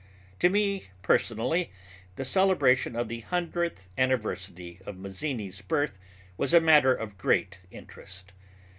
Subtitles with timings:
[0.39, 1.69] To me personally
[2.15, 5.99] the celebration of the hundredth anniversary of Mazzini's birth
[6.37, 8.31] was a matter of great interest.